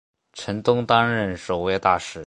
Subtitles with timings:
[0.33, 2.19] 陈东担任首位大使。